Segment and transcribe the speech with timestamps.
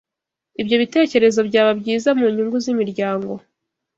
[0.61, 3.31] ibyo bitekerezo byaba byiza munyungu zimiryango